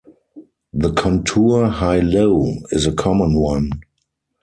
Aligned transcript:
The 0.73 0.91
contour 0.93 1.67
high-low 1.67 2.55
is 2.71 2.87
a 2.87 2.91
common 2.91 3.35
one. 3.39 3.69